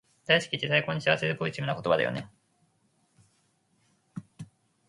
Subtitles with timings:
[0.25, 2.27] 大好きって最高に幸せでポジティブな言葉だよね